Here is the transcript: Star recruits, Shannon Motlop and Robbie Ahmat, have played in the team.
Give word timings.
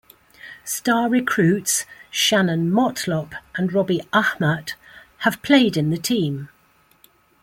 Star 0.65 1.07
recruits, 1.07 1.85
Shannon 2.09 2.71
Motlop 2.71 3.35
and 3.53 3.71
Robbie 3.71 4.01
Ahmat, 4.11 4.73
have 5.17 5.43
played 5.43 5.77
in 5.77 5.91
the 5.91 5.99
team. 5.99 6.49